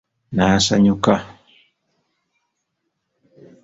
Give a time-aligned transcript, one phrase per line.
[0.35, 1.13] N'asanyuka.